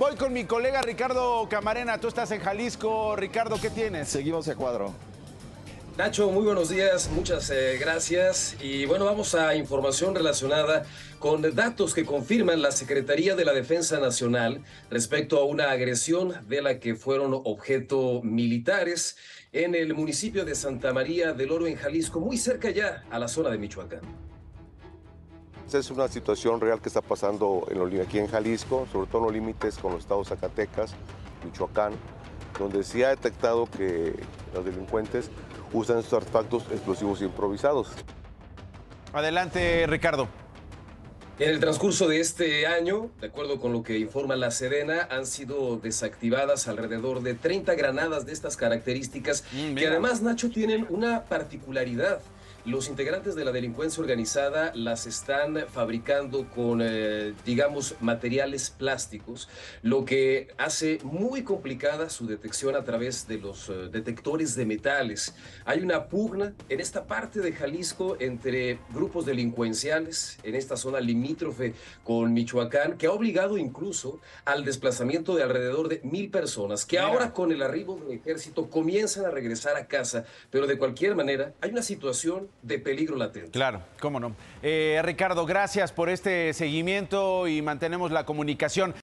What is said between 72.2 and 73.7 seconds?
Michoacán, que ha obligado